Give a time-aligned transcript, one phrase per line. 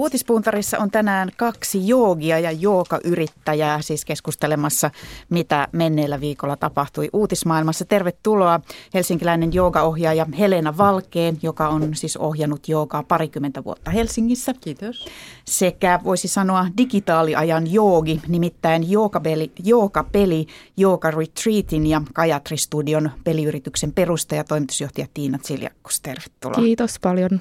[0.00, 4.90] Uutispuntarissa on tänään kaksi joogia ja joogayrittäjää siis keskustelemassa,
[5.28, 7.84] mitä menneellä viikolla tapahtui uutismaailmassa.
[7.84, 8.60] Tervetuloa
[8.94, 14.54] helsinkiläinen joogaohjaaja Helena Valkeen, joka on siis ohjannut joogaa parikymmentä vuotta Helsingissä.
[14.60, 15.06] Kiitos.
[15.44, 20.46] Sekä voisi sanoa digitaaliajan joogi, nimittäin joogapeli, joogapeli
[20.76, 26.00] Jooga Retreatin ja Kajatri Studion peliyrityksen perustaja toimitusjohtaja Tiina Siljakkos.
[26.00, 26.54] Tervetuloa.
[26.54, 27.40] Kiitos paljon.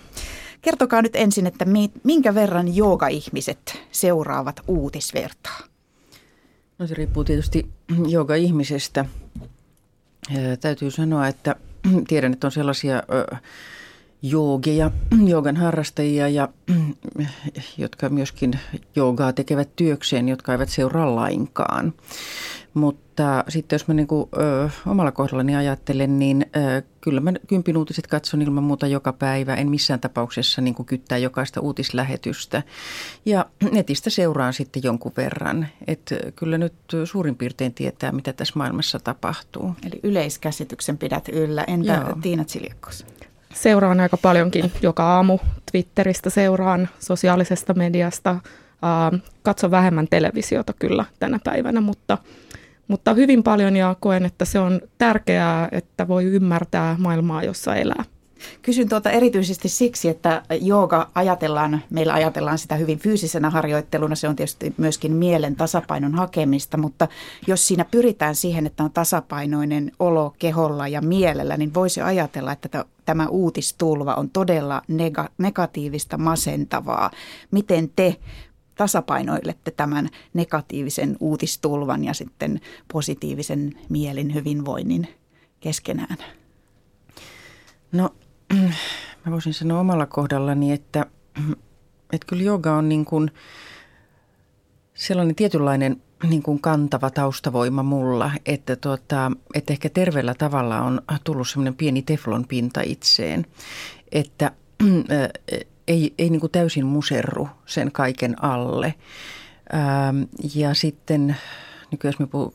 [0.61, 1.65] Kertokaa nyt ensin, että
[2.03, 5.59] minkä verran jooga-ihmiset seuraavat uutisvertaa?
[6.79, 7.69] No se riippuu tietysti
[8.13, 9.05] jooga-ihmisestä.
[10.61, 11.55] Täytyy sanoa, että
[12.07, 13.03] tiedän, että on sellaisia
[14.21, 14.91] joogeja,
[15.31, 16.49] joogan harrastajia, ja,
[17.77, 18.59] jotka myöskin
[18.95, 21.93] joogaa tekevät työkseen, jotka eivät seuraa lainkaan.
[22.73, 23.08] Mutta
[23.47, 28.07] sitten jos mä niin kuin, ö, omalla kohdallani ajattelen, niin ö, kyllä mä kympin uutiset
[28.07, 29.55] katson ilman muuta joka päivä.
[29.55, 32.63] En missään tapauksessa niin kuin kyttää jokaista uutislähetystä.
[33.25, 35.67] Ja netistä seuraan sitten jonkun verran.
[35.87, 39.75] Että kyllä nyt suurin piirtein tietää, mitä tässä maailmassa tapahtuu.
[39.85, 41.63] Eli yleiskäsityksen pidät yllä.
[41.67, 42.17] Entä Joo.
[42.21, 43.05] Tiina Tsiljekos?
[43.53, 45.39] Seuraan aika paljonkin joka aamu.
[45.71, 48.39] Twitteristä seuraan, sosiaalisesta mediasta.
[49.43, 52.17] Katson vähemmän televisiota kyllä tänä päivänä, mutta–
[52.89, 58.03] mutta hyvin paljon ja koen, että se on tärkeää, että voi ymmärtää maailmaa, jossa elää.
[58.61, 64.35] Kysyn tuota erityisesti siksi, että jooga ajatellaan, meillä ajatellaan sitä hyvin fyysisenä harjoitteluna, se on
[64.35, 67.07] tietysti myöskin mielen tasapainon hakemista, mutta
[67.47, 72.85] jos siinä pyritään siihen, että on tasapainoinen olo keholla ja mielellä, niin voisi ajatella, että
[73.05, 74.81] tämä uutistulva on todella
[75.37, 77.11] negatiivista, masentavaa.
[77.51, 78.15] Miten te
[78.79, 82.61] tasapainoilette tämän negatiivisen uutistulvan ja sitten
[82.93, 85.07] positiivisen mielin hyvinvoinnin
[85.59, 86.17] keskenään?
[87.91, 88.15] No,
[89.25, 91.05] mä voisin sanoa omalla kohdallani, että,
[92.13, 93.31] että kyllä yoga on niin kuin
[94.93, 101.49] sellainen tietynlainen niin kuin kantava taustavoima mulla, että, tuota, että ehkä terveellä tavalla on tullut
[101.49, 103.45] semmoinen pieni teflon pinta itseen,
[104.11, 104.51] että
[105.89, 108.93] ei, ei niin kuin täysin muserru sen kaiken alle.
[109.73, 110.23] Ähm,
[110.55, 111.35] ja sitten
[111.91, 112.51] nykyään me puhuu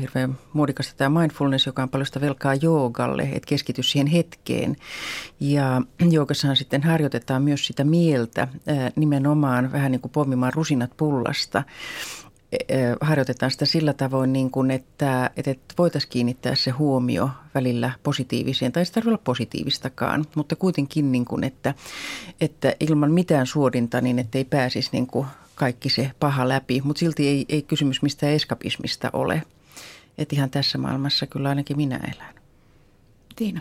[0.00, 4.76] hirveän muodikasta tämä mindfulness, joka on paljon sitä velkaa joogalle, että keskity siihen hetkeen.
[5.40, 11.62] Ja joogassahan sitten harjoitetaan myös sitä mieltä äh, nimenomaan vähän niin kuin poimimaan rusinat pullasta
[13.00, 18.80] harjoitetaan sitä sillä tavoin, niin kuin, että, että voitaisiin kiinnittää se huomio välillä positiiviseen, tai
[18.80, 21.74] ei tarvitse olla positiivistakaan, mutta kuitenkin, niin kuin, että,
[22.40, 27.28] että ilman mitään suodinta, niin ettei pääsisi niin kuin kaikki se paha läpi, mutta silti
[27.28, 29.42] ei, ei kysymys mistään eskapismista ole.
[30.18, 32.34] Että ihan tässä maailmassa kyllä ainakin minä elän.
[33.36, 33.60] Tiina.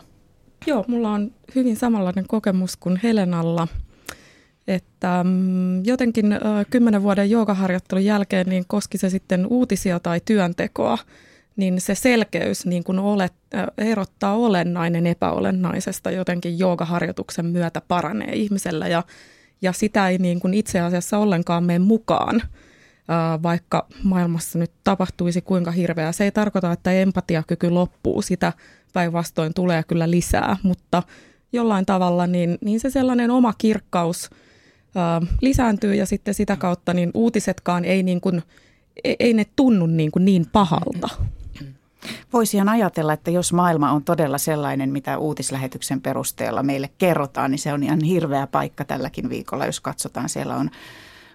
[0.68, 3.68] Joo, mulla on hyvin samanlainen kokemus kuin Helenalla–
[4.68, 6.26] että mm, jotenkin
[6.70, 10.98] kymmenen vuoden joogaharjoittelun jälkeen, niin koski se sitten uutisia tai työntekoa,
[11.56, 13.34] niin se selkeys niin kuin olet,
[13.78, 19.04] erottaa olennainen epäolennaisesta jotenkin joogaharjoituksen myötä paranee ihmisellä ja,
[19.62, 22.42] ja sitä ei niin kuin itse asiassa ollenkaan mene mukaan,
[23.44, 26.12] vaikka maailmassa nyt tapahtuisi kuinka hirveää.
[26.12, 28.54] Se ei tarkoita, että empatiakyky loppuu, sitä
[28.94, 31.04] päinvastoin tulee kyllä lisää, mutta
[31.54, 34.30] jollain tavalla niin, niin se sellainen oma kirkkaus–
[35.42, 38.44] lisääntyy ja sitten sitä kautta niin uutisetkaan ei, niin kuin,
[39.04, 41.10] e, ei ne tunnu niin, kuin niin pahalta.
[42.34, 47.74] Voisihan ajatella, että jos maailma on todella sellainen, mitä uutislähetyksen perusteella meille kerrotaan, niin se
[47.74, 50.30] on ihan hirveä paikka tälläkin viikolla, jos katsotaan.
[50.30, 50.70] Siellä on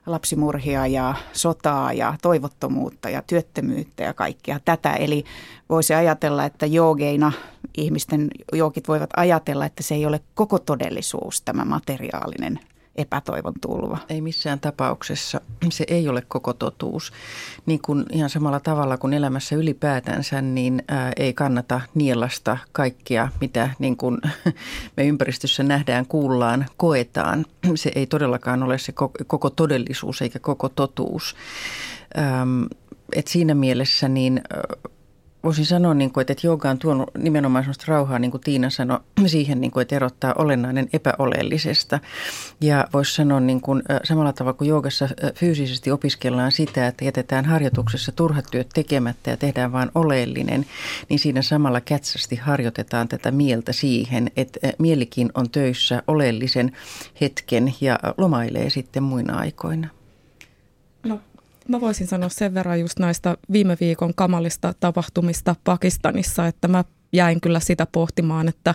[0.07, 4.93] lapsimurhia ja sotaa ja toivottomuutta ja työttömyyttä ja kaikkea tätä.
[4.93, 5.25] Eli
[5.69, 7.33] voisi ajatella, että joogeina
[7.77, 12.61] ihmisten, joogit voivat ajatella, että se ei ole koko todellisuus tämä materiaalinen
[12.97, 13.99] epätoivon tulva.
[14.09, 15.41] Ei missään tapauksessa.
[15.71, 17.13] Se ei ole koko totuus.
[17.67, 23.71] Niin kuin ihan samalla tavalla kuin elämässä ylipäätänsä, niin ää, ei kannata nielasta kaikkea, mitä
[23.79, 24.19] niin kuin
[24.97, 27.47] me ympäristössä nähdään, kuullaan, koetaan.
[27.75, 28.93] Se ei todellakaan ole se
[29.27, 31.37] koko todellisuus eikä koko totuus.
[32.19, 32.63] Ähm,
[33.13, 34.43] et siinä mielessä niin
[35.45, 38.99] voisin sanoa, niin kuin, että jooga on tuonut nimenomaan sellaista rauhaa, niin kuin Tiina sanoi,
[39.27, 42.01] siihen, niin kuin, että erottaa olennainen epäoleellisesta.
[42.61, 48.13] Ja voisi sanoa niin kuin, samalla tavalla kuin joogassa fyysisesti opiskellaan sitä, että jätetään harjoituksessa
[48.13, 50.67] turhat työt tekemättä ja tehdään vain oleellinen,
[51.09, 56.73] niin siinä samalla kätsästi harjoitetaan tätä mieltä siihen, että mielikin on töissä oleellisen
[57.21, 59.89] hetken ja lomailee sitten muina aikoina.
[61.69, 67.41] Mä voisin sanoa sen verran just näistä viime viikon kamalista tapahtumista Pakistanissa, että mä jäin
[67.41, 68.75] kyllä sitä pohtimaan, että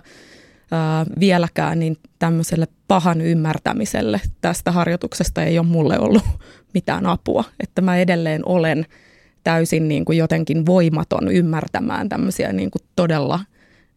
[0.71, 6.23] ää, vieläkään, niin tämmöiselle pahan ymmärtämiselle tästä harjoituksesta ei ole mulle ollut
[6.73, 7.43] mitään apua.
[7.59, 8.85] Että mä edelleen olen
[9.43, 13.39] täysin niin kuin jotenkin voimaton ymmärtämään tämmöisiä niin kuin todella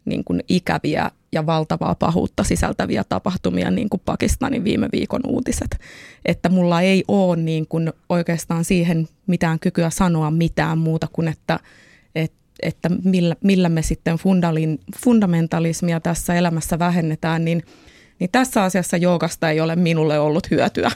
[0.04, 5.78] niin kuin ikäviä ja valtavaa pahuutta sisältäviä tapahtumia, niin kuin Pakistanin viime viikon uutiset.
[6.24, 11.60] Että mulla ei ole niin kuin oikeastaan siihen mitään kykyä sanoa mitään muuta kuin, että,
[12.14, 14.16] että, että millä, millä me sitten
[15.04, 17.62] fundamentalismia tässä elämässä vähennetään, niin,
[18.18, 20.90] niin tässä asiassa joogasta ei ole minulle ollut hyötyä.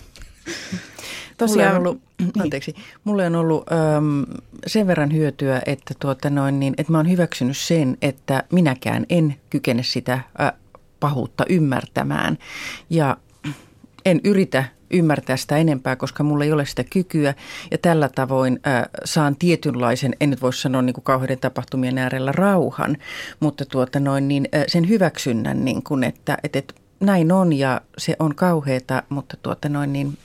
[1.37, 2.43] Tosiaan, mulle on ollut, niin.
[2.43, 4.25] anteeksi, mulle on ollut äm,
[4.67, 9.35] sen verran hyötyä, että, tuota noin, niin, että mä oon hyväksynyt sen, että minäkään en
[9.51, 10.53] kykene sitä äh,
[11.01, 12.39] pahuutta ymmärtämään.
[12.91, 13.17] Ja
[14.05, 17.35] en yritä ymmärtää sitä enempää, koska mulla ei ole sitä kykyä.
[17.71, 22.33] Ja tällä tavoin äh, saan tietynlaisen, en nyt voi sanoa niin kuin kauheiden tapahtumien äärellä
[22.33, 22.97] rauhan,
[23.41, 27.81] mutta tuota noin, niin, äh, sen hyväksynnän, niin kuin, että, että, että näin on ja
[27.99, 30.19] se on kauheata, mutta tuota noin, niin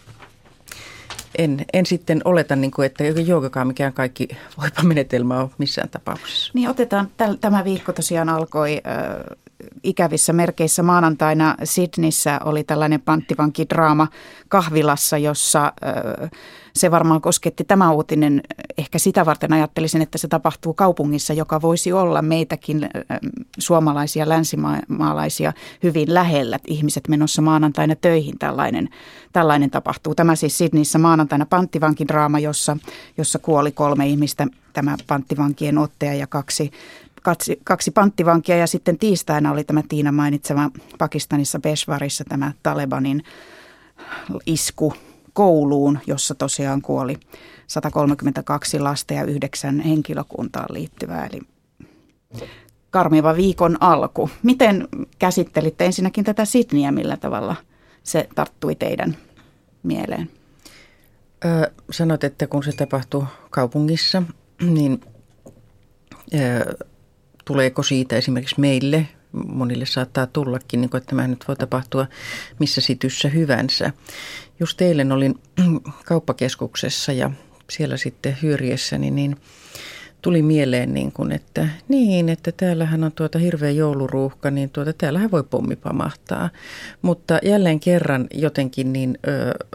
[1.37, 4.27] en, en sitten oleta, niin kuin, että joogakaan mikään kaikki
[4.61, 6.51] voipa menetelmä on missään tapauksessa.
[6.55, 7.09] Niin otetaan,
[7.41, 8.81] tämä viikko tosiaan alkoi
[9.83, 14.07] ikävissä merkeissä maanantaina Sydneyssä oli tällainen panttivankidraama
[14.47, 15.73] kahvilassa, jossa
[16.75, 18.41] se varmaan kosketti tämä uutinen.
[18.77, 22.89] Ehkä sitä varten ajattelisin, että se tapahtuu kaupungissa, joka voisi olla meitäkin
[23.57, 25.53] suomalaisia, länsimaalaisia
[25.83, 26.59] hyvin lähellä.
[26.67, 28.89] Ihmiset menossa maanantaina töihin tällainen,
[29.33, 30.15] tällainen tapahtuu.
[30.15, 32.77] Tämä siis Sydneyssä maanantaina panttivankidraama, jossa,
[33.17, 36.71] jossa kuoli kolme ihmistä, tämä panttivankien ottaja ja kaksi
[37.23, 43.23] kaksi, kaksi panttivankia ja sitten tiistaina oli tämä Tiina mainitsema Pakistanissa Peshwarissa tämä Talebanin
[44.45, 44.93] isku
[45.33, 47.17] kouluun, jossa tosiaan kuoli
[47.67, 51.25] 132 lasta ja yhdeksän henkilökuntaan liittyvää.
[51.25, 51.41] Eli
[52.89, 54.29] karmiva viikon alku.
[54.43, 54.87] Miten
[55.19, 57.55] käsittelitte ensinnäkin tätä Sydneyä, millä tavalla
[58.03, 59.17] se tarttui teidän
[59.83, 60.29] mieleen?
[61.45, 64.23] Öö, sanot, että kun se tapahtui kaupungissa,
[64.61, 65.01] niin
[66.33, 66.73] öö,
[67.49, 72.07] tuleeko siitä esimerkiksi meille, monille saattaa tullakin, niin kuin, että tämä nyt voi tapahtua
[72.59, 73.91] missä sityssä hyvänsä.
[74.59, 75.35] Just eilen olin
[76.09, 77.31] kauppakeskuksessa ja
[77.69, 79.37] siellä sitten hyöriessäni, niin
[80.21, 85.31] tuli mieleen, niin kuin, että niin, että täällähän on tuota hirveä jouluruuhka, niin tuota, täällähän
[85.31, 86.49] voi pommi pamahtaa.
[87.01, 89.65] Mutta jälleen kerran jotenkin, niin, ö,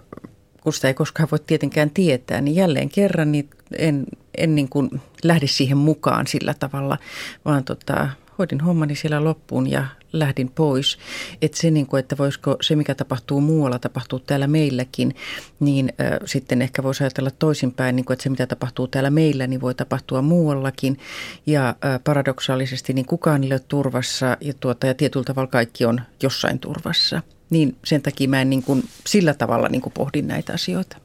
[0.61, 4.07] kun sitä ei koskaan voi tietenkään tietää, niin jälleen kerran niin en,
[4.39, 6.99] en niin kuin lähde siihen mukaan sillä tavalla,
[7.45, 8.09] vaan tota,
[8.39, 10.99] hoidin hommani siellä loppuun ja lähdin pois.
[11.43, 15.15] Että se, niin kuin, että voisiko se, mikä tapahtuu muualla, tapahtuu täällä meilläkin,
[15.61, 19.47] niin äh, sitten ehkä voisi ajatella toisinpäin, niin kuin, että se, mitä tapahtuu täällä meillä,
[19.47, 20.99] niin voi tapahtua muuallakin.
[21.47, 26.01] Ja äh, paradoksaalisesti niin kukaan ei ole turvassa ja, tuota, ja tietyllä tavalla kaikki on
[26.23, 27.23] jossain turvassa.
[27.51, 31.04] Niin sen takia mä en niin kuin, sillä tavalla niin kuin pohdin näitä asioita.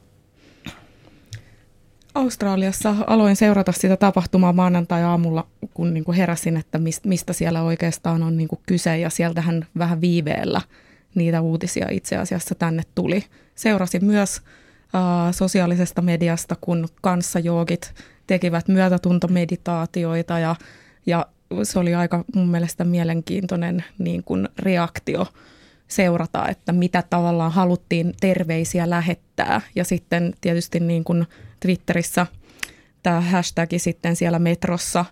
[2.14, 8.36] Australiassa aloin seurata sitä tapahtumaa maanantai-aamulla, kun niin kuin heräsin, että mistä siellä oikeastaan on
[8.36, 8.98] niin kuin kyse.
[8.98, 10.60] Ja sieltähän vähän viiveellä
[11.14, 13.24] niitä uutisia itse asiassa tänne tuli.
[13.54, 14.36] Seurasin myös
[14.94, 17.94] äh, sosiaalisesta mediasta, kun kanssajoogit
[18.26, 20.56] tekivät myötätuntomeditaatioita ja,
[21.06, 21.26] ja
[21.62, 25.26] se oli aika mun mielestä mielenkiintoinen niin kuin reaktio
[25.88, 29.60] seurata, että mitä tavallaan haluttiin terveisiä lähettää.
[29.74, 31.26] Ja sitten tietysti niin kuin
[31.60, 32.26] Twitterissä
[33.02, 35.04] tämä hashtag sitten siellä metrossa,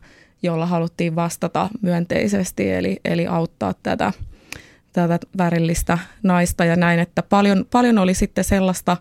[0.42, 4.12] jolla haluttiin vastata myönteisesti, eli, eli auttaa tätä,
[4.92, 8.96] tätä värillistä naista ja näin, että paljon, paljon oli sitten sellaista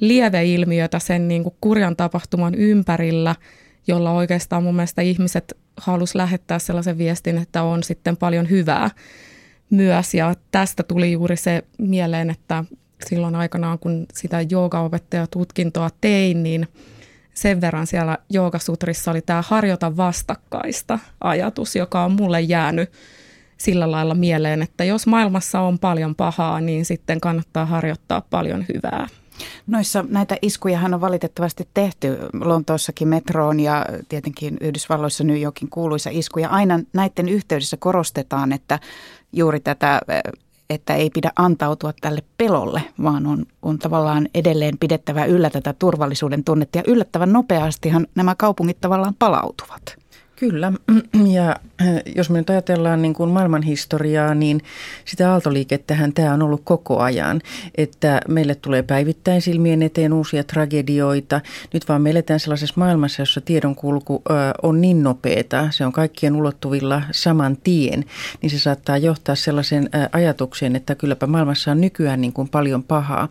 [0.00, 3.34] lieveilmiötä sen niin kuin kurjan tapahtuman ympärillä,
[3.86, 8.90] jolla oikeastaan mun mielestä ihmiset halusi lähettää sellaisen viestin, että on sitten paljon hyvää
[9.70, 10.14] myös.
[10.14, 12.64] Ja tästä tuli juuri se mieleen, että
[13.06, 16.68] silloin aikanaan, kun sitä joogaopettajatutkintoa tein, niin
[17.34, 22.92] sen verran siellä joogasutrissa oli tämä harjoita vastakkaista ajatus, joka on mulle jäänyt
[23.56, 29.06] sillä lailla mieleen, että jos maailmassa on paljon pahaa, niin sitten kannattaa harjoittaa paljon hyvää.
[29.66, 36.38] Noissa näitä iskujahan on valitettavasti tehty Lontoossakin metroon ja tietenkin Yhdysvalloissa New Yorkin kuuluisa isku.
[36.38, 38.78] Ja aina näiden yhteydessä korostetaan, että
[39.32, 40.00] juuri tätä
[40.74, 46.44] että ei pidä antautua tälle pelolle, vaan on, on tavallaan edelleen pidettävä yllä tätä turvallisuuden
[46.44, 46.78] tunnetta.
[46.78, 49.96] Ja yllättävän nopeastihan nämä kaupungit tavallaan palautuvat.
[50.36, 50.72] Kyllä,
[51.36, 51.56] ja
[52.16, 54.60] jos me nyt ajatellaan niin kuin maailmanhistoriaa, niin
[55.04, 57.40] sitä aaltoliikettähän tämä on ollut koko ajan.
[57.74, 61.40] Että meille tulee päivittäin silmien eteen uusia tragedioita.
[61.74, 64.22] Nyt vaan me eletään sellaisessa maailmassa, jossa tiedonkulku
[64.62, 68.04] on niin nopeata, se on kaikkien ulottuvilla saman tien,
[68.42, 73.28] niin se saattaa johtaa sellaisen ajatukseen, että kylläpä maailmassa on nykyään niin kuin paljon pahaa.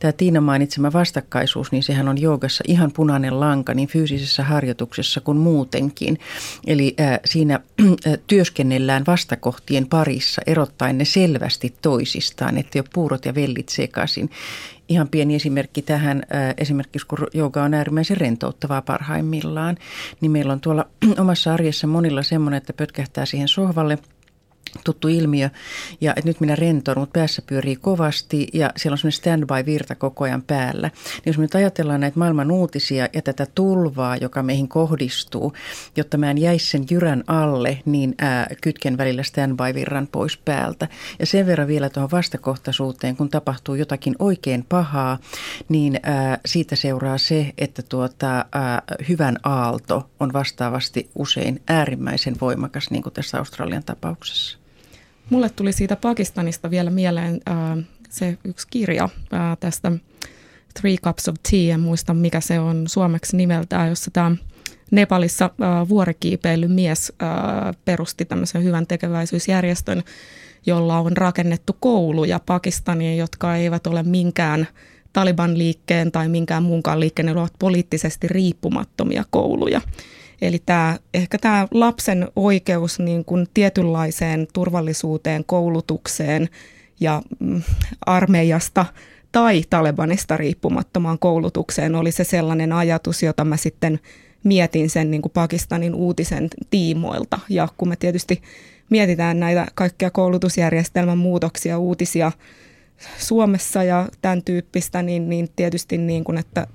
[0.00, 5.38] Tämä Tiina mainitsema vastakkaisuus, niin sehän on joogassa ihan punainen lanka niin fyysisessä harjoituksessa kuin
[5.38, 6.18] muutenkin.
[6.66, 7.60] Eli siinä
[8.26, 14.30] työskennellään vastakohtien parissa, erottaen ne selvästi toisistaan, että ole puurot ja vellit sekaisin.
[14.88, 16.22] Ihan pieni esimerkki tähän,
[16.58, 19.76] esimerkiksi kun jooga on äärimmäisen rentouttavaa parhaimmillaan,
[20.20, 20.86] niin meillä on tuolla
[21.22, 23.98] omassa arjessa monilla semmoinen, että pötkähtää siihen sohvalle–
[24.84, 25.50] tuttu ilmiö.
[26.00, 30.24] Ja että nyt minä rentoon, mutta päässä pyörii kovasti ja siellä on semmoinen standby-virta koko
[30.24, 30.90] ajan päällä.
[31.14, 35.52] Niin jos me nyt ajatellaan näitä maailman uutisia ja tätä tulvaa, joka meihin kohdistuu,
[35.96, 40.88] jotta mä en jäisi sen jyrän alle, niin ää, kytken välillä standby-virran pois päältä.
[41.18, 45.18] Ja sen verran vielä tuohon vastakohtaisuuteen, kun tapahtuu jotakin oikein pahaa,
[45.68, 52.90] niin ää, siitä seuraa se, että tuota, ää, hyvän aalto on vastaavasti usein äärimmäisen voimakas,
[52.90, 54.59] niin kuin tässä Australian tapauksessa.
[55.30, 59.92] Mulle tuli siitä Pakistanista vielä mieleen äh, se yksi kirja äh, tästä
[60.80, 64.36] Three Cups of Tea, en muista mikä se on suomeksi nimeltään, jossa tämä
[64.90, 67.28] Nepalissa äh, vuorikiipeily mies äh,
[67.84, 70.02] perusti tämmöisen hyvän tekeväisyysjärjestön,
[70.66, 74.68] jolla on rakennettu kouluja Pakistaniin, jotka eivät ole minkään
[75.12, 79.80] Taliban liikkeen tai minkään muunkaan liikkeen, ne ovat poliittisesti riippumattomia kouluja.
[80.42, 86.48] Eli tämä, ehkä tämä lapsen oikeus niin kuin tietynlaiseen turvallisuuteen, koulutukseen
[87.00, 87.62] ja mm,
[88.06, 88.86] armeijasta
[89.32, 94.00] tai Talebanista riippumattomaan koulutukseen oli se sellainen ajatus, jota mä sitten
[94.44, 97.38] mietin sen niin kuin Pakistanin uutisen tiimoilta.
[97.48, 98.42] Ja kun me tietysti
[98.90, 102.32] mietitään näitä kaikkia koulutusjärjestelmän muutoksia, uutisia
[103.18, 106.66] Suomessa ja tämän tyyppistä, niin, niin tietysti niin kuin, että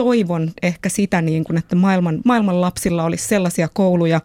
[0.00, 4.20] toivon ehkä sitä, niin kuin, että maailman, maailman lapsilla olisi sellaisia kouluja,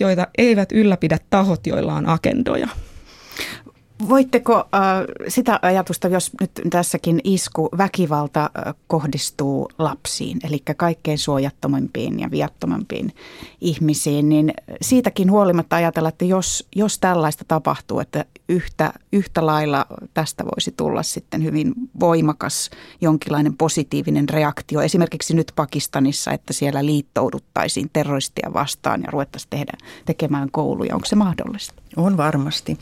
[0.00, 2.68] joita eivät ylläpidä tahot, joilla on agendoja.
[4.08, 4.62] Voitteko äh,
[5.28, 13.12] sitä ajatusta, jos nyt tässäkin isku väkivalta äh, kohdistuu lapsiin, eli kaikkein suojattomampiin ja viattomampiin
[13.60, 20.44] ihmisiin, niin siitäkin huolimatta ajatella, että jos, jos tällaista tapahtuu, että yhtä, yhtä lailla tästä
[20.44, 24.80] voisi tulla sitten hyvin voimakas jonkinlainen positiivinen reaktio.
[24.80, 29.72] Esimerkiksi nyt Pakistanissa, että siellä liittouduttaisiin terroristia vastaan ja ruvettaisiin tehdä,
[30.06, 30.94] tekemään kouluja.
[30.94, 31.82] Onko se mahdollista?
[31.96, 32.78] On varmasti.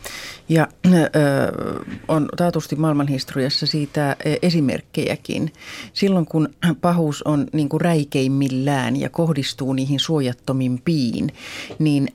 [0.48, 0.90] Ja ö,
[2.08, 5.52] on taatusti maailmanhistoriassa siitä esimerkkejäkin.
[5.92, 6.48] Silloin kun
[6.80, 11.32] pahuus on niin kuin räikeimmillään ja kohdistuu niihin suojattomimpiin,
[11.78, 12.08] niin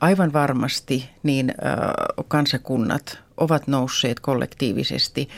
[0.00, 1.54] aivan varmasti niin
[2.28, 5.28] kansakunnat ovat nousseet kollektiivisesti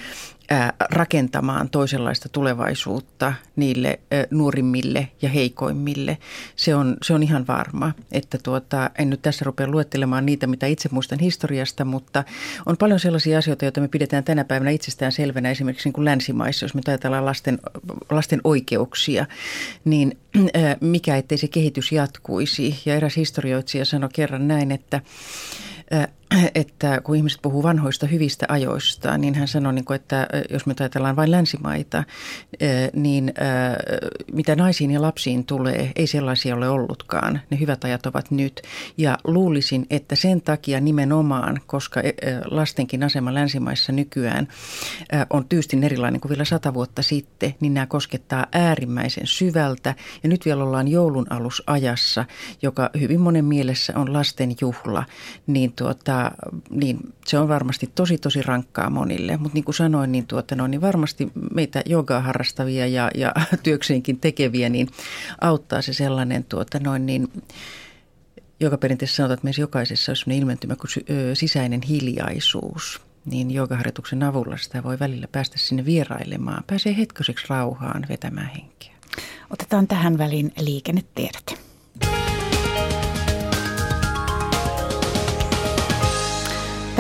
[0.91, 6.19] rakentamaan toisenlaista tulevaisuutta niille nuorimmille ja heikoimmille.
[6.57, 10.67] Se on, se on ihan varma, että tuota, en nyt tässä rupea luettelemaan niitä, mitä
[10.67, 12.25] itse muistan historiasta, mutta
[12.67, 16.65] on paljon sellaisia asioita, joita me pidetään tänä päivänä itsestään selvänä esimerkiksi niin kuin länsimaissa,
[16.65, 17.59] jos me ajatellaan lasten,
[18.11, 19.27] lasten oikeuksia,
[19.85, 20.19] niin
[20.81, 22.81] mikä ettei se kehitys jatkuisi.
[22.87, 25.01] Ja eräs historioitsija sanoi kerran näin, että
[26.55, 31.17] että kun ihmiset puhuu vanhoista hyvistä ajoista, niin hän sanoi, niin että jos me ajatellaan
[31.17, 32.05] vain länsimaita,
[32.93, 33.33] niin
[34.33, 37.41] mitä naisiin ja lapsiin tulee, ei sellaisia ole ollutkaan.
[37.51, 38.63] Ne hyvät ajat ovat nyt.
[38.97, 42.01] Ja luulisin, että sen takia nimenomaan, koska
[42.51, 44.49] lastenkin asema länsimaissa nykyään
[45.31, 49.95] on tyystin erilainen kuin vielä sata vuotta sitten, niin nämä koskettaa äärimmäisen syvältä.
[50.23, 52.25] Ja nyt vielä ollaan joulun alusajassa,
[52.63, 55.05] joka hyvin monen mielessä on lasten juhla,
[55.47, 56.31] niin tuota,
[56.71, 59.37] niin se on varmasti tosi tosi rankkaa monille.
[59.37, 64.21] Mutta niin kuin sanoin, niin, tuota, no, niin varmasti meitä jogaa harrastavia ja, ja työkseenkin
[64.21, 64.89] tekeviä, niin
[65.41, 67.29] auttaa se sellainen tuota, noin niin,
[68.61, 70.91] joka perinteessä sanotaan, että meissä jokaisessa on sellainen ilmentymä kuin
[71.35, 73.01] sisäinen hiljaisuus.
[73.25, 76.65] Niin joogaharjoituksen avulla sitä voi välillä päästä sinne vierailemaan.
[76.67, 78.93] Pääsee hetkoseksi rauhaan vetämään henkeä.
[79.51, 81.72] Otetaan tähän väliin liikennetiedot.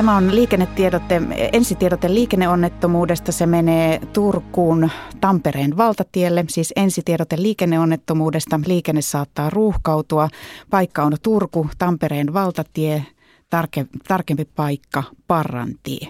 [0.02, 3.32] Tämä on liikennetiedote, ensitiedote liikenneonnettomuudesta.
[3.32, 4.90] Se menee Turkuun
[5.20, 8.60] Tampereen valtatielle, siis ensitiedote liikenneonnettomuudesta.
[8.66, 10.28] Liikenne saattaa ruuhkautua.
[10.70, 13.06] Paikka on Turku, Tampereen valtatie,
[13.50, 16.08] tarke, tarkempi paikka Parrantie.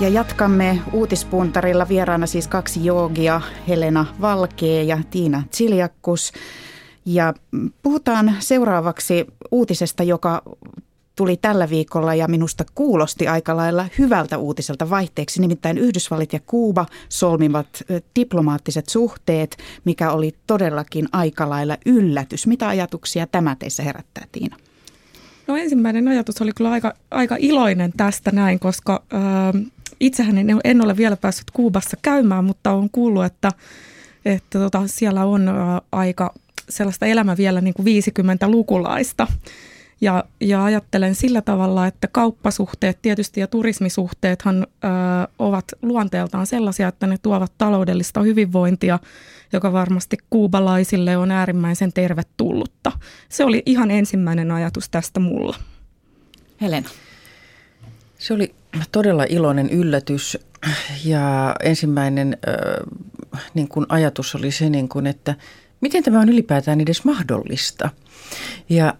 [0.00, 6.32] Ja jatkamme uutispuntarilla vieraana siis kaksi joogia, Helena Valkee ja Tiina Tsiliakkus.
[7.04, 7.34] Ja
[7.82, 10.42] puhutaan seuraavaksi uutisesta, joka
[11.16, 15.40] tuli tällä viikolla ja minusta kuulosti aika lailla hyvältä uutiselta vaihteeksi.
[15.40, 17.66] Nimittäin Yhdysvallit ja Kuuba solmivat
[18.16, 22.46] diplomaattiset suhteet, mikä oli todellakin aika lailla yllätys.
[22.46, 24.56] Mitä ajatuksia tämä teissä herättää, Tiina?
[25.46, 29.20] No ensimmäinen ajatus oli kyllä aika, aika iloinen tästä näin, koska äh,
[30.00, 33.52] itsehän en, en ole vielä päässyt Kuubassa käymään, mutta on kuullut, että,
[34.24, 35.56] että tota, siellä on äh,
[35.92, 36.34] aika
[36.70, 39.26] sellaista elämä vielä niin kuin 50-lukulaista.
[40.00, 44.88] Ja, ja ajattelen sillä tavalla, että kauppasuhteet tietysti ja turismisuhteethan ö,
[45.38, 48.98] ovat luonteeltaan sellaisia, että ne tuovat taloudellista hyvinvointia,
[49.52, 52.92] joka varmasti kuubalaisille on äärimmäisen tervetullutta.
[53.28, 55.56] Se oli ihan ensimmäinen ajatus tästä mulla.
[56.60, 56.88] Helena.
[58.18, 58.54] Se oli
[58.92, 60.38] todella iloinen yllätys
[61.04, 62.86] ja ensimmäinen äh,
[63.54, 65.34] niin kuin ajatus oli se, niin kuin, että
[65.80, 67.90] miten tämä on ylipäätään edes mahdollista–
[68.68, 68.94] ja,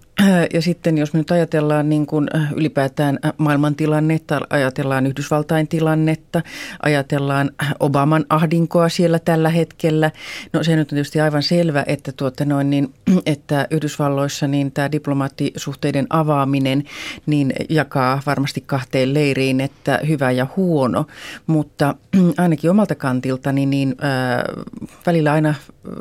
[0.54, 6.42] ja sitten jos me nyt ajatellaan niin kuin äh, ylipäätään äh, maailmantilannetta, ajatellaan Yhdysvaltain tilannetta,
[6.82, 10.10] ajatellaan äh, Obaman ahdinkoa siellä tällä hetkellä.
[10.52, 12.94] No se nyt on tietysti aivan selvä, että, tuota noin, niin,
[13.26, 16.84] että Yhdysvalloissa niin tämä diplomaattisuhteiden avaaminen
[17.26, 21.06] niin jakaa varmasti kahteen leiriin, että hyvä ja huono.
[21.46, 21.94] Mutta
[22.38, 24.66] ainakin omalta kantiltani niin äh,
[25.06, 25.54] välillä aina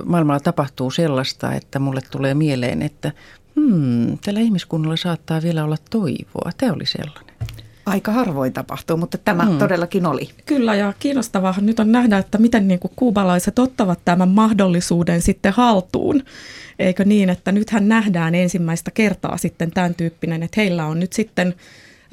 [0.05, 3.08] maailmalla tapahtuu sellaista, että mulle tulee mieleen, että
[3.55, 6.51] hmm, tällä ihmiskunnalla saattaa vielä olla toivoa.
[6.57, 7.29] Tämä oli sellainen.
[7.85, 9.57] Aika harvoin tapahtuu, mutta tämä hmm.
[9.57, 10.29] todellakin oli.
[10.45, 15.53] Kyllä ja kiinnostavaa nyt on nähdä, että miten niin kuin kuubalaiset ottavat tämän mahdollisuuden sitten
[15.53, 16.23] haltuun.
[16.79, 21.55] Eikö niin, että nythän nähdään ensimmäistä kertaa sitten tämän tyyppinen, että heillä on nyt sitten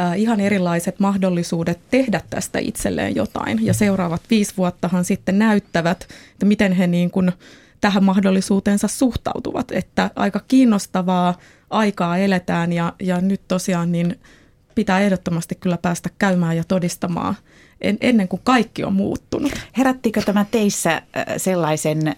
[0.00, 3.66] äh, ihan erilaiset mahdollisuudet tehdä tästä itselleen jotain.
[3.66, 7.32] Ja seuraavat viisi vuottahan sitten näyttävät, että miten he niin kuin
[7.80, 9.72] tähän mahdollisuuteensa suhtautuvat.
[9.72, 11.38] Että aika kiinnostavaa
[11.70, 14.20] aikaa eletään ja, ja nyt tosiaan niin
[14.74, 17.36] pitää ehdottomasti kyllä päästä käymään ja todistamaan
[17.80, 19.52] en, ennen kuin kaikki on muuttunut.
[19.78, 21.02] Herättikö tämä teissä äh,
[21.36, 22.14] sellaisen äh,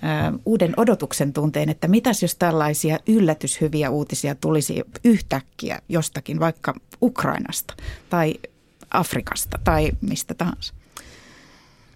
[0.47, 7.75] uuden odotuksen tunteen, että mitäs jos tällaisia yllätyshyviä uutisia tulisi yhtäkkiä jostakin, vaikka Ukrainasta
[8.11, 8.35] tai
[8.91, 10.75] Afrikasta tai mistä tahansa?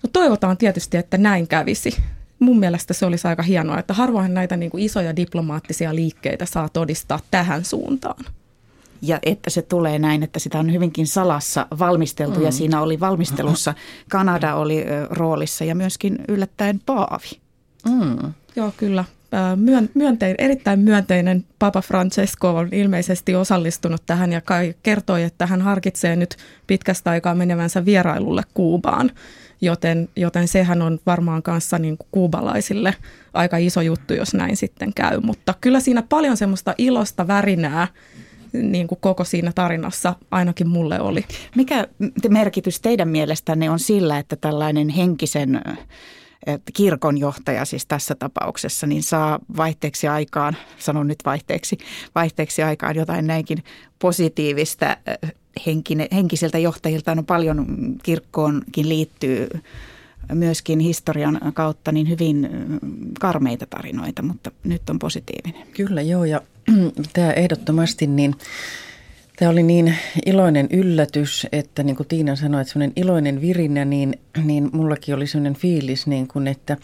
[0.02, 1.96] No toivotaan tietysti, että näin kävisi
[2.42, 6.68] mun mielestä se olisi aika hienoa, että harvoin näitä niin kuin isoja diplomaattisia liikkeitä saa
[6.68, 8.24] todistaa tähän suuntaan.
[9.02, 12.44] Ja että se tulee näin, että sitä on hyvinkin salassa valmisteltu mm.
[12.44, 13.74] ja siinä oli valmistelussa
[14.10, 17.40] Kanada oli roolissa ja myöskin yllättäen Paavi.
[17.88, 18.32] Mm.
[18.56, 19.04] Joo, kyllä.
[19.94, 24.40] Myöntein, erittäin myönteinen Papa Francesco on ilmeisesti osallistunut tähän ja
[24.82, 29.10] kertoi, että hän harkitsee nyt pitkästä aikaa menevänsä vierailulle Kuubaan
[29.60, 32.94] joten, joten sehän on varmaan kanssa niin kuin kuubalaisille
[33.34, 35.20] aika iso juttu, jos näin sitten käy.
[35.20, 37.88] Mutta kyllä siinä paljon semmoista ilosta värinää
[38.52, 41.24] niin kuin koko siinä tarinassa ainakin mulle oli.
[41.56, 41.88] Mikä
[42.28, 45.60] merkitys teidän mielestänne on sillä, että tällainen henkisen
[46.72, 51.78] kirkonjohtaja siis tässä tapauksessa, niin saa vaihteeksi aikaan, sanon nyt vaihteeksi,
[52.14, 53.64] vaihteeksi aikaan jotain näinkin
[53.98, 54.96] positiivista
[55.66, 57.66] henkine, henkisiltä johtajilta on paljon
[58.02, 59.48] kirkkoonkin liittyy
[60.32, 62.48] myöskin historian kautta niin hyvin
[63.20, 65.66] karmeita tarinoita, mutta nyt on positiivinen.
[65.74, 66.40] Kyllä joo ja
[67.12, 68.34] tämä ehdottomasti niin
[69.42, 69.94] Tämä oli niin
[70.26, 75.26] iloinen yllätys, että niin kuin Tiina sanoi, että sellainen iloinen virinä, niin, niin mullakin oli
[75.26, 76.76] sellainen fiilis, niin kuin, että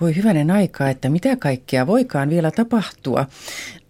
[0.00, 3.26] voi hyvänen aika, että mitä kaikkea voikaan vielä tapahtua.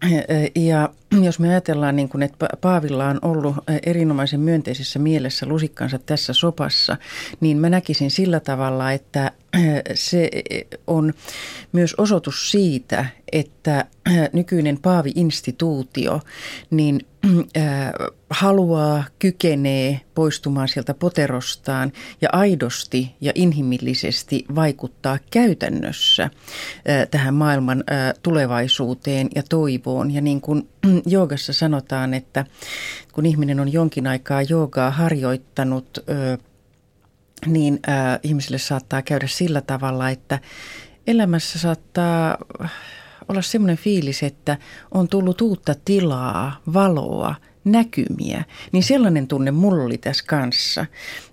[0.54, 0.88] Ja
[1.22, 6.96] jos me ajatellaan, niin kuin, että Paavilla on ollut erinomaisen myönteisessä mielessä lusikkansa tässä sopassa,
[7.40, 9.30] niin mä näkisin sillä tavalla, että
[9.94, 10.30] se
[10.86, 11.14] on
[11.72, 13.84] myös osoitus siitä, että
[14.32, 16.20] nykyinen Paavi-instituutio
[16.70, 17.00] niin,
[18.30, 26.30] haluaa, kykenee poistumaan sieltä poterostaan ja aidosti ja inhimillisesti vaikuttaa käytännössä äh,
[27.10, 27.84] tähän maailman
[28.22, 30.10] tulevaisuuteen ja toivoon.
[30.10, 30.68] Ja niin kuin
[31.06, 32.44] joogassa sanotaan, että
[33.12, 35.98] kun ihminen on jonkin aikaa joogaa harjoittanut,
[37.46, 37.80] niin
[38.22, 40.38] ihmisille saattaa käydä sillä tavalla, että
[41.06, 42.38] elämässä saattaa
[43.28, 44.58] olla semmoinen fiilis, että
[44.90, 47.34] on tullut uutta tilaa, valoa,
[47.64, 50.86] näkymiä, niin sellainen tunne mulla oli tässä kanssa.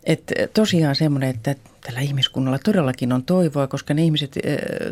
[0.04, 4.40] Että tosiaan semmoinen, että tällä ihmiskunnalla todellakin on toivoa, koska ne ihmiset,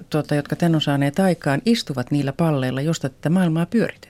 [0.09, 4.09] tuota, jotka tän on saaneet aikaan, istuvat niillä palleilla, josta tätä maailmaa pyöritetään.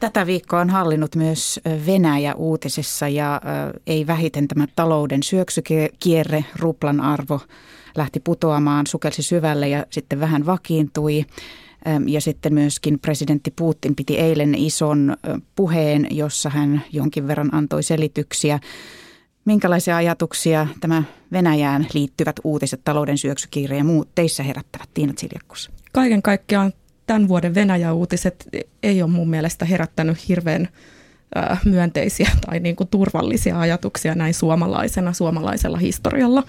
[0.00, 3.40] Tätä viikkoa on hallinnut myös Venäjä uutisissa ja
[3.86, 7.40] ei vähiten tämä talouden syöksykierre, ruplan arvo
[7.96, 11.24] lähti putoamaan, sukelsi syvälle ja sitten vähän vakiintui.
[12.06, 15.16] Ja sitten myöskin presidentti Putin piti eilen ison
[15.56, 18.58] puheen, jossa hän jonkin verran antoi selityksiä.
[19.44, 25.70] Minkälaisia ajatuksia tämä Venäjään liittyvät uutiset, talouden syöksykirja ja muut teissä herättävät, Tiina Tsiljakkus?
[25.92, 26.72] Kaiken kaikkiaan
[27.06, 28.48] tämän vuoden Venäjä-uutiset
[28.82, 30.68] ei ole mun mielestä herättänyt hirveän
[31.64, 36.42] myönteisiä tai niin kuin turvallisia ajatuksia näin suomalaisena, suomalaisella historialla.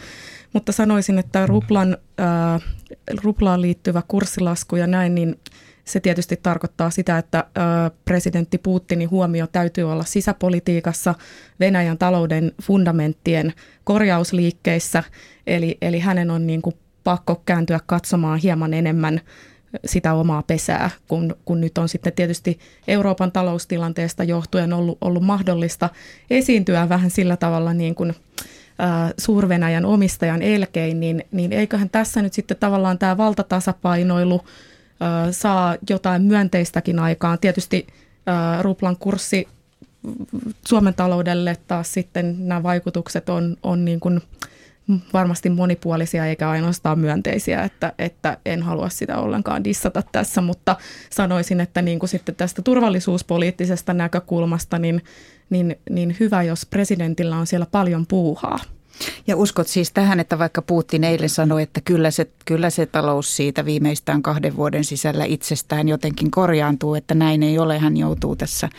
[0.53, 2.61] Mutta sanoisin, että ruplan, äh,
[3.23, 5.39] ruplaan liittyvä kurssilasku ja näin, niin
[5.85, 11.15] se tietysti tarkoittaa sitä, että äh, presidentti Putinin huomio täytyy olla sisäpolitiikassa,
[11.59, 15.03] Venäjän talouden fundamenttien korjausliikkeissä,
[15.47, 19.21] eli, eli hänen on niin kuin pakko kääntyä katsomaan hieman enemmän
[19.85, 25.89] sitä omaa pesää, kun, kun nyt on sitten tietysti Euroopan taloustilanteesta johtuen ollut, ollut mahdollista
[26.29, 28.13] esiintyä vähän sillä tavalla niin kuin
[29.17, 34.41] Suurvenäjän omistajan elkein, niin, niin eiköhän tässä nyt sitten tavallaan tämä valtatasapainoilu
[35.31, 37.39] saa jotain myönteistäkin aikaan.
[37.39, 37.87] Tietysti
[38.61, 39.47] ruplan kurssi
[40.67, 44.21] Suomen taloudelle taas sitten nämä vaikutukset on, on niin kuin
[45.13, 50.75] varmasti monipuolisia eikä ainoastaan myönteisiä, että, että en halua sitä ollenkaan dissata tässä, mutta
[51.09, 55.03] sanoisin, että niin kuin sitten tästä turvallisuuspoliittisesta näkökulmasta, niin,
[55.49, 58.59] niin, niin hyvä, jos presidentillä on siellä paljon puuhaa.
[59.27, 63.35] Ja uskot siis tähän, että vaikka Putin eilen sanoi, että kyllä se, kyllä se talous
[63.35, 68.69] siitä viimeistään kahden vuoden sisällä itsestään jotenkin korjaantuu, että näin ei ole, hän joutuu tässä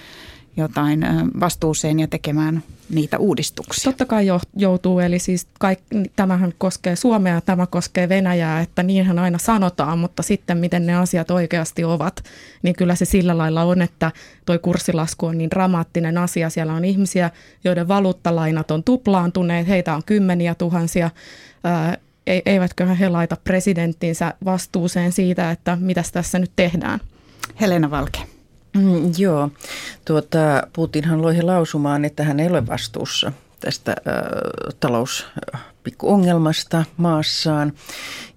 [0.59, 1.07] jotain
[1.41, 3.91] vastuuseen ja tekemään niitä uudistuksia.
[3.91, 5.79] Totta kai joutuu, eli siis kaik,
[6.17, 11.31] tämähän koskee Suomea, tämä koskee Venäjää, että niinhän aina sanotaan, mutta sitten miten ne asiat
[11.31, 12.25] oikeasti ovat,
[12.63, 14.13] niin kyllä se sillä lailla on, että
[14.47, 16.51] toi kurssilasku on niin dramaattinen asia.
[16.51, 17.31] Siellä on ihmisiä,
[17.65, 21.11] joiden valuuttalainat on tuplaantuneet, heitä on kymmeniä tuhansia,
[22.47, 27.01] eivätkö he laita presidenttinsä vastuuseen siitä, että mitä tässä nyt tehdään.
[27.61, 28.19] Helena Valke.
[28.77, 29.51] Mm, joo,
[30.05, 33.97] tuota, Putinhan loi lausumaan, että hän ei ole vastuussa tästä äh,
[34.81, 37.73] talouspikkuongelmasta maassaan.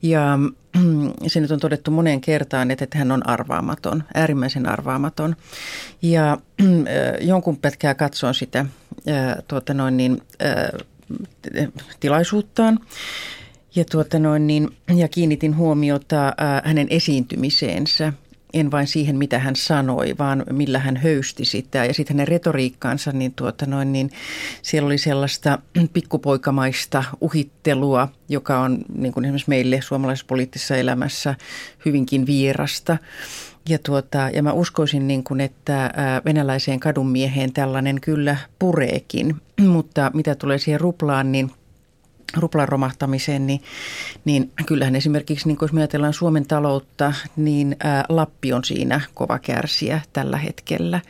[0.02, 0.34] Ja
[0.76, 0.82] äh,
[1.28, 5.36] se nyt on todettu moneen kertaan, että, että hän on arvaamaton, äärimmäisen arvaamaton.
[6.02, 6.38] Ja äh,
[7.22, 8.68] jonkun pätkää katsoin sitä äh,
[9.48, 10.70] tuota noin niin, äh,
[12.00, 12.80] tilaisuuttaan.
[13.76, 18.14] Ja, tuota noin niin, ja kiinnitin huomiota äh, hänen esiintymiseensä–
[18.54, 21.86] en vain siihen, mitä hän sanoi, vaan millä hän höysti sitä.
[21.86, 24.12] Ja sitten hänen retoriikkaansa, niin, tuota noin, niin
[24.62, 25.60] siellä oli sellaista
[25.94, 31.36] pikkupoikamaista uhittelua, joka on niin kuin esimerkiksi meille suomalaisessa poliittisessa elämässä
[31.86, 32.98] hyvinkin vierasta.
[33.70, 35.92] Ja, tuota, ja mä uskoisin, niin kuin, että
[36.26, 41.52] venäläiseen kadunmieheen tällainen kyllä pureekin, mutta mitä tulee siihen ruplaan, niin–
[42.38, 43.62] ruplan romahtamiseen, niin,
[44.26, 49.40] niin kyllähän esimerkiksi, niin jos me ajatellaan Suomen taloutta, niin ää, Lappi on siinä kova
[49.40, 51.02] kärsiä tällä hetkellä.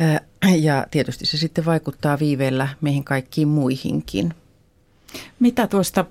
[0.00, 0.20] Ää,
[0.56, 4.34] ja tietysti se sitten vaikuttaa viiveellä meihin kaikkiin muihinkin.
[5.40, 6.04] Mitä tuosta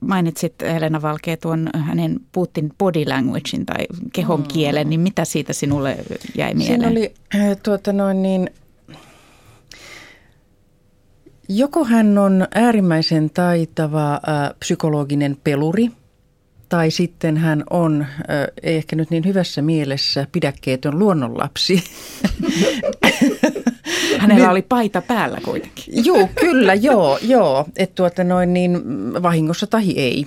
[0.00, 4.46] mainitsit Helena Valkee tuon hänen Putin body languagein tai kehon mm.
[4.46, 5.96] kielen, niin mitä siitä sinulle
[6.36, 6.80] jäi mieleen?
[6.80, 7.14] Siinä oli
[7.62, 8.50] tuota noin niin,
[11.54, 14.20] Joko hän on äärimmäisen taitava äh,
[14.58, 15.90] psykologinen peluri,
[16.68, 18.08] tai sitten hän on, äh,
[18.62, 21.84] ei ehkä nyt niin hyvässä mielessä, pidäkkeetön luonnonlapsi.
[24.18, 25.84] Hänellä oli paita päällä kuitenkin.
[26.06, 27.66] Joo, kyllä, joo, joo.
[27.76, 28.82] Että tuota noin niin
[29.22, 30.26] vahingossa tai ei.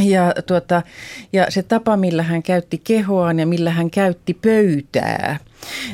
[0.00, 0.82] Ja, tuota,
[1.32, 5.38] ja se tapa, millä hän käytti kehoaan ja millä hän käytti pöytää,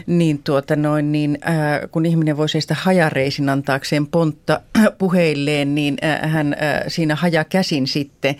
[0.06, 4.60] niin, tuota noin, niin äh, kun ihminen voi seistä hajareisin antaakseen pontta
[4.98, 8.36] puheilleen, niin äh, hän äh, siinä hajakäsin sitten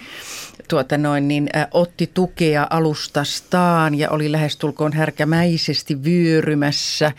[0.68, 7.12] tuota noin, niin, ä, otti tukea alustastaan ja oli lähestulkoon härkämäisesti vyörymässä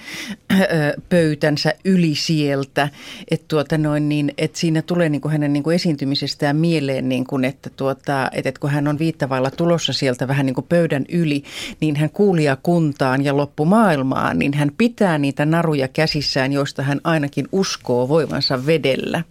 [1.09, 2.89] pöytänsä yli sieltä.
[3.31, 7.25] Et tuota noin, niin, et siinä tulee niin kuin hänen niin kuin esiintymisestään mieleen, niin
[7.25, 11.05] kuin, että, tuota, et, et kun hän on viittavailla tulossa sieltä vähän niin kuin pöydän
[11.09, 11.43] yli,
[11.81, 17.47] niin hän kuulia kuntaan ja loppumaailmaan, niin hän pitää niitä naruja käsissään, joista hän ainakin
[17.51, 19.23] uskoo voivansa vedellä.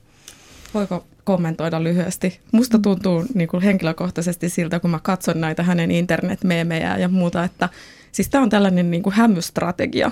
[0.75, 2.41] Voiko kommentoida lyhyesti.
[2.53, 7.69] Musta tuntuu niin kuin henkilökohtaisesti siltä, kun mä katson näitä hänen internetmeemejä ja muuta, että
[8.13, 10.11] siis tämä on tällainen niin kuin hämystrategia.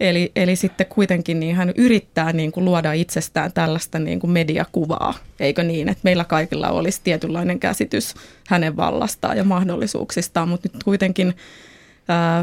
[0.00, 5.14] Eli, eli sitten kuitenkin niin hän yrittää niin kuin luoda itsestään tällaista niin kuin mediakuvaa,
[5.40, 8.14] eikö niin, että meillä kaikilla olisi tietynlainen käsitys
[8.48, 11.34] hänen vallastaan ja mahdollisuuksistaan, mutta nyt kuitenkin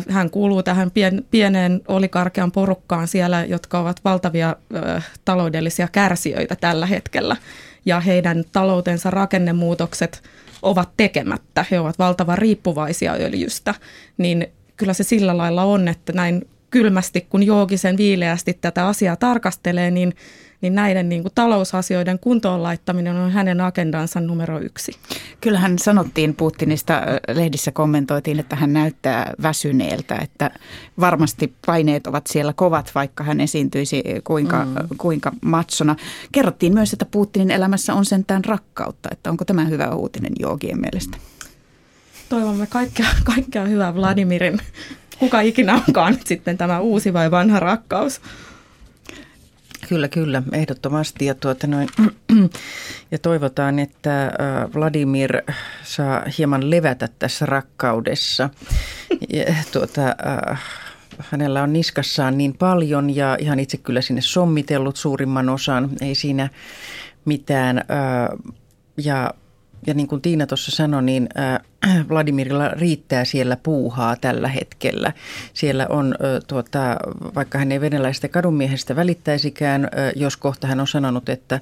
[0.09, 4.55] Hän kuuluu tähän pien, pieneen olikarkean porukkaan siellä, jotka ovat valtavia
[5.25, 7.35] taloudellisia kärsijöitä tällä hetkellä.
[7.85, 10.23] Ja heidän taloutensa rakennemuutokset
[10.61, 11.65] ovat tekemättä.
[11.71, 13.73] He ovat valtavan riippuvaisia öljystä.
[14.17, 19.91] Niin kyllä se sillä lailla on, että näin kylmästi, kun joogisen viileästi tätä asiaa tarkastelee,
[19.91, 20.13] niin–
[20.61, 24.91] niin näiden niin kuin talousasioiden kuntoon laittaminen on hänen agendansa numero yksi.
[25.41, 27.01] Kyllähän sanottiin Putinista,
[27.33, 30.51] lehdissä kommentoitiin, että hän näyttää väsyneeltä, että
[30.99, 34.73] varmasti paineet ovat siellä kovat, vaikka hän esiintyisi kuinka, mm.
[34.97, 35.95] kuinka matsona.
[36.31, 41.17] Kerrottiin myös, että Putinin elämässä on sentään rakkautta, että onko tämä hyvä uutinen joogien mielestä?
[42.29, 44.59] Toivomme kaikkea, kaikkea hyvää Vladimirin
[45.19, 48.21] kuka ikinä onkaan nyt sitten tämä uusi vai vanha rakkaus.
[49.89, 51.25] Kyllä, kyllä, ehdottomasti.
[51.25, 51.89] Ja, tuota noin,
[53.11, 54.31] ja toivotaan, että äh,
[54.75, 55.41] Vladimir
[55.83, 58.49] saa hieman levätä tässä rakkaudessa.
[59.33, 60.01] Ja, tuota,
[60.51, 60.61] äh,
[61.19, 65.89] hänellä on niskassaan niin paljon ja ihan itse kyllä sinne sommitellut suurimman osan.
[66.01, 66.49] Ei siinä
[67.25, 67.77] mitään.
[67.77, 68.53] Äh,
[68.97, 69.33] ja
[69.87, 71.59] ja niin kuin Tiina tuossa sanoi, niin äh,
[72.09, 75.13] Vladimirilla riittää siellä puuhaa tällä hetkellä.
[75.53, 76.15] Siellä on,
[76.47, 76.97] tuota,
[77.35, 81.59] vaikka hän ei venäläistä kadunmiehestä välittäisikään, jos kohta hän on sanonut, että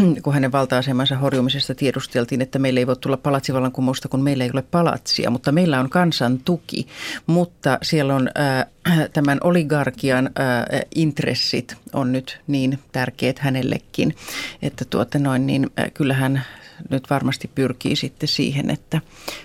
[0.22, 4.62] kun hänen valta-asemansa horjumisesta tiedusteltiin, että meillä ei voi tulla palatsivallankumousta, kun meillä ei ole
[4.62, 6.86] palatsia, mutta meillä on kansan tuki.
[7.26, 14.14] Mutta siellä on äh, tämän oligarkian äh, intressit on nyt niin tärkeät hänellekin,
[14.62, 16.42] että tuota noin, niin äh, kyllähän
[16.90, 19.00] nyt varmasti pyrkii sitten siihen, että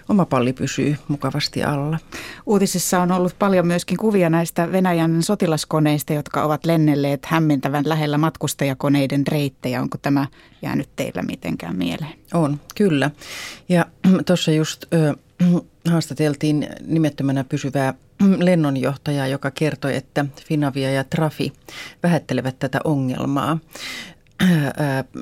[0.10, 2.00] oma palli pysyy mukavasti alla.
[2.45, 9.28] Uutisissa on ollut paljon myöskin kuvia näistä Venäjän sotilaskoneista, jotka ovat lennelleet hämmentävän lähellä matkustajakoneiden
[9.28, 9.82] reittejä.
[9.82, 10.28] Onko tämä
[10.62, 12.13] jäänyt teillä mitenkään mieleen?
[12.34, 13.12] On, kyllä.
[13.69, 13.86] Ja
[14.28, 15.15] tuossa just ö,
[15.91, 17.93] haastateltiin nimettömänä pysyvää
[18.38, 21.54] lennonjohtajaa, joka kertoi, että Finavia ja Trafi
[22.04, 23.60] vähättelevät tätä ongelmaa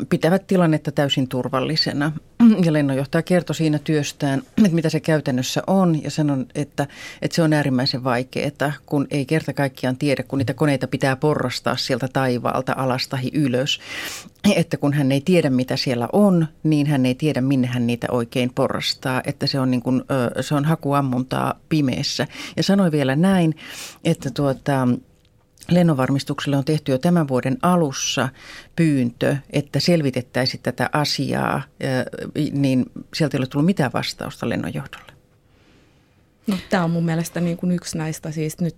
[0.09, 2.11] pitävät tilannetta täysin turvallisena.
[2.65, 6.87] Ja lennonjohtaja kertoi siinä työstään, että mitä se käytännössä on ja sanon, että,
[7.21, 11.77] että se on äärimmäisen vaikeaa, kun ei kerta kaikkiaan tiedä, kun niitä koneita pitää porrastaa
[11.77, 13.79] sieltä taivaalta alastahi ylös.
[14.55, 18.07] Että kun hän ei tiedä, mitä siellä on, niin hän ei tiedä, minne hän niitä
[18.11, 19.21] oikein porrastaa.
[19.25, 20.03] Että se on, niin kuin,
[20.41, 22.27] se on hakuammuntaa pimeässä.
[22.57, 23.55] Ja sanoi vielä näin,
[24.03, 24.87] että tuota,
[25.69, 28.29] Lennonvarmistukselle on tehty jo tämän vuoden alussa
[28.75, 31.61] pyyntö, että selvitettäisiin tätä asiaa,
[32.51, 35.11] niin sieltä ei ole tullut mitään vastausta lennonjohdolle.
[36.47, 38.31] No, tämä on mun mielestä niin kuin yksi näistä.
[38.31, 38.75] Siis nyt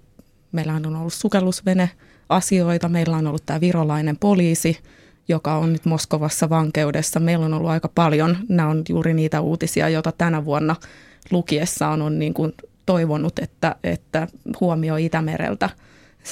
[0.52, 1.90] meillähän on ollut sukellusvene
[2.30, 4.78] asioita, meillä on ollut tämä virolainen poliisi,
[5.28, 7.20] joka on nyt Moskovassa vankeudessa.
[7.20, 10.76] Meillä on ollut aika paljon, nämä on juuri niitä uutisia, joita tänä vuonna
[11.32, 12.54] lukiessaan on niin kuin
[12.86, 14.28] toivonut, että, että
[14.60, 15.70] huomio Itämereltä–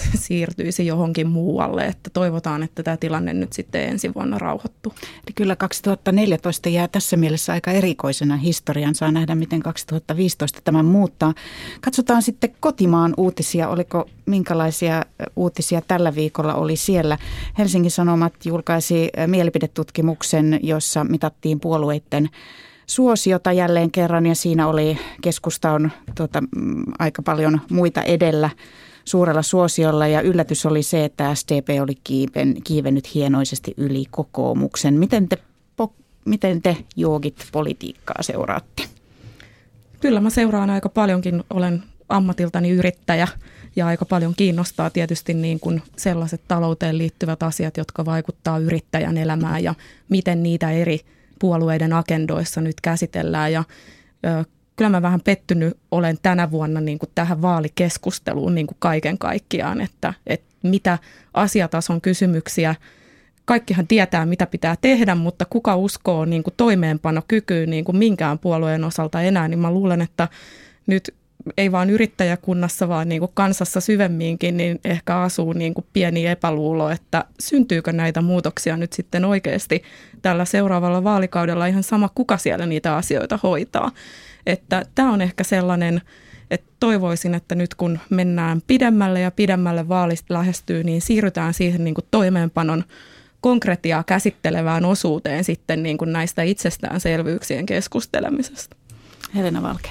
[0.26, 4.94] siirtyisi johonkin muualle, että toivotaan, että tämä tilanne nyt sitten ensi vuonna rauhoittuu.
[5.02, 8.96] Eli kyllä 2014 jää tässä mielessä aika erikoisena historian.
[8.96, 11.34] Saa nähdä, miten 2015 tämä muuttaa.
[11.82, 13.70] Katsotaan sitten kotimaan uutisia.
[13.70, 15.06] Oliko minkälaisia
[15.36, 17.18] uutisia tällä viikolla oli siellä?
[17.58, 22.30] Helsingin Sanomat julkaisi mielipidetutkimuksen, jossa mitattiin puolueiden
[22.88, 28.50] suosiota jälleen kerran ja siinä oli keskusta on tuota, mm, aika paljon muita edellä
[29.06, 34.94] suurella suosiolla ja yllätys oli se, että SDP oli kiiven, kiivennyt hienoisesti yli kokoomuksen.
[34.94, 35.38] Miten te,
[35.76, 35.94] po,
[36.26, 38.84] miten te joogit politiikkaa seuraatte?
[40.00, 43.28] Kyllä mä seuraan aika paljonkin, olen ammatiltani yrittäjä
[43.76, 49.64] ja aika paljon kiinnostaa tietysti niin kuin sellaiset talouteen liittyvät asiat, jotka vaikuttaa yrittäjän elämään
[49.64, 49.76] ja
[50.10, 51.00] miten niitä eri
[51.40, 53.54] puolueiden agendoissa nyt käsitellään.
[53.54, 53.64] Ja
[54.76, 59.82] kyllä mä vähän pettynyt olen tänä vuonna niin kuin tähän vaalikeskusteluun niin kuin kaiken kaikkiaan,
[59.82, 60.98] että, että mitä
[61.34, 62.76] asiatason kysymyksiä
[63.46, 68.84] kaikkihan tietää, mitä pitää tehdä, mutta kuka uskoo niin kuin toimeenpanokykyyn niin kuin minkään puolueen
[68.84, 70.28] osalta enää, niin mä luulen, että
[70.88, 71.14] nyt
[71.58, 76.90] ei vaan yrittäjäkunnassa, vaan niin kuin kansassa syvemminkin, niin ehkä asuu niin kuin pieni epäluulo,
[76.90, 79.84] että syntyykö näitä muutoksia nyt sitten oikeasti
[80.22, 83.92] tällä seuraavalla vaalikaudella ihan sama, kuka siellä niitä asioita hoitaa.
[84.46, 86.02] Että tämä on ehkä sellainen,
[86.52, 91.96] että toivoisin, että nyt kun mennään pidemmälle ja pidemmälle vaalista lähestyy, niin siirrytään siihen niin
[91.96, 92.84] kuin toimeenpanon
[93.42, 98.76] konkretiaa käsittelevään osuuteen sitten niin kuin näistä itsestäänselvyyksien keskustelemisesta.
[99.36, 99.90] Helena Valke.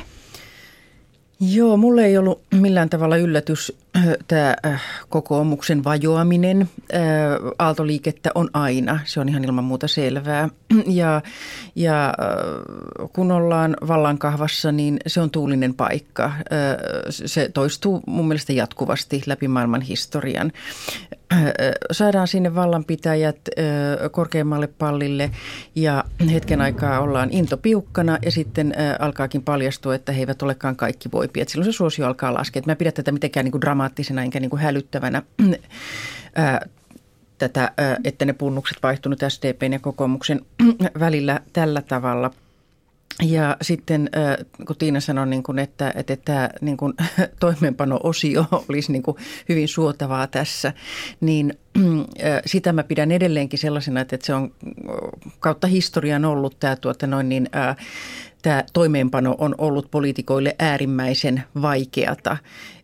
[1.40, 3.84] Joo, mulle ei ollut millään tavalla yllätys
[4.28, 4.57] tämä
[5.09, 6.68] kokoomuksen vajoaminen
[7.59, 9.00] aaltoliikettä on aina.
[9.04, 10.48] Se on ihan ilman muuta selvää.
[10.87, 11.22] Ja,
[11.74, 12.14] ja
[13.12, 16.33] kun ollaan vallankahvassa, niin se on tuulinen paikka.
[17.11, 20.52] Se toistuu mun mielestä jatkuvasti läpi maailman historian.
[21.92, 23.37] Saadaan sinne vallanpitäjät
[24.10, 25.30] korkeammalle pallille
[25.74, 31.44] ja hetken aikaa ollaan intopiukkana ja sitten alkaakin paljastua, että he eivät olekaan kaikki voipia.
[31.48, 32.62] Silloin se suosio alkaa laskea.
[32.66, 35.22] Mä pidän tätä mitenkään niin kuin dramaattisena enkä niin kuin hälyttävänä
[37.38, 37.72] tätä,
[38.04, 40.40] että ne punnukset vaihtunut SDPn ja kokoomuksen
[41.00, 42.30] välillä tällä tavalla–
[43.22, 44.11] ja sitten
[44.66, 46.92] kun Tiina sanoi, niin kuin, että, että tämä niin kuin,
[47.40, 49.16] toimeenpano-osio olisi niin kuin,
[49.48, 50.72] hyvin suotavaa tässä,
[51.20, 51.59] niin
[52.46, 54.53] sitä mä pidän edelleenkin sellaisena, että se on
[55.40, 57.48] kautta historian ollut tämä, tuota, noin niin,
[58.42, 62.37] tämä toimeenpano on ollut poliitikoille äärimmäisen vaikeata.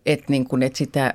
[0.06, 1.14] Että, niin kuin, että sitä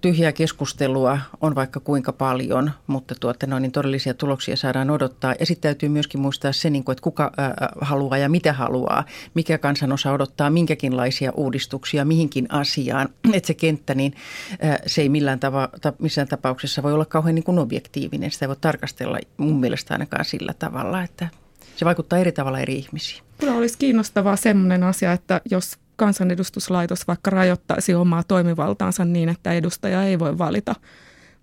[0.00, 5.34] tyhjää keskustelua on vaikka kuinka paljon, mutta tuota, no, niin todellisia tuloksia saadaan odottaa.
[5.40, 9.04] Ja sitten täytyy myöskin muistaa se, niin kuin, että kuka ää, haluaa ja mitä haluaa,
[9.34, 13.08] mikä kansanosa odottaa minkäkinlaisia uudistuksia mihinkin asiaan.
[13.34, 14.14] Että se kenttä, niin
[14.60, 18.30] ää, se ei millään tava, ta, missään tapauksessa voi olla kauhean niin kuin objektiivinen.
[18.30, 21.28] Sitä ei voi tarkastella mun mielestä ainakaan sillä tavalla, että
[21.76, 23.22] se vaikuttaa eri tavalla eri ihmisiin.
[23.38, 30.02] Kyllä olisi kiinnostavaa sellainen asia, että jos kansanedustuslaitos vaikka rajoittaisi omaa toimivaltaansa niin, että edustaja
[30.02, 30.74] ei voi valita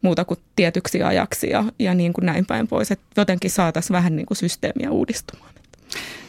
[0.02, 4.16] muuta kuin tietyksi ajaksi ja, ja niin kuin näin päin pois, että jotenkin saataisiin vähän
[4.16, 5.54] niin kuin systeemiä uudistumaan.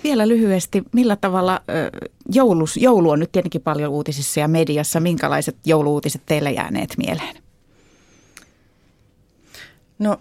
[0.05, 1.63] Vielä lyhyesti, millä tavalla
[2.33, 7.37] joulus, joulu on nyt tietenkin paljon uutisissa ja mediassa, minkälaiset jouluutiset teille jääneet mieleen?
[9.99, 10.21] No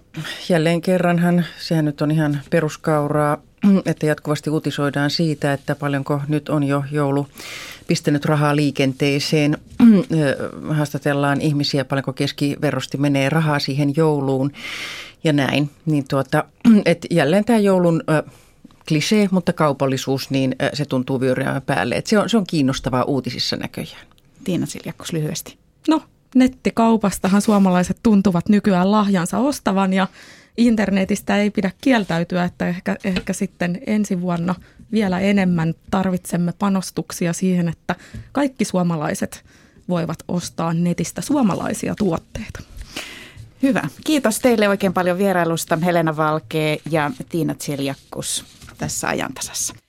[0.50, 3.38] jälleen kerranhan, sehän nyt on ihan peruskauraa,
[3.86, 7.28] että jatkuvasti uutisoidaan siitä, että paljonko nyt on jo joulu
[7.88, 9.58] pistänyt rahaa liikenteeseen.
[10.78, 14.52] Haastatellaan ihmisiä, paljonko keskiverrosti menee rahaa siihen jouluun
[15.24, 15.70] ja näin.
[15.86, 16.46] Niin tuota,
[16.86, 18.04] et jälleen tämä joulun
[18.88, 21.96] klisee, mutta kaupallisuus, niin se tuntuu vyöryämään päälle.
[21.96, 24.08] Et se, on, se on kiinnostavaa uutisissa näköjään.
[24.44, 25.58] Tiina Siljakkos lyhyesti.
[25.88, 26.02] No,
[26.36, 30.08] nettikaupastahan suomalaiset tuntuvat nykyään lahjansa ostavan ja
[30.58, 34.56] internetistä ei pidä kieltäytyä, että ehkä, ehkä sitten ensi vuonna
[34.94, 37.96] vielä enemmän tarvitsemme panostuksia siihen, että
[38.32, 39.46] kaikki suomalaiset
[39.90, 42.60] voivat ostaa netistä suomalaisia tuotteita.
[43.64, 43.82] Hyvä.
[44.04, 48.46] Kiitos teille oikein paljon vierailusta Helena Valkee ja Tiina Tseljakkus
[48.78, 49.83] tässä ajantasassa.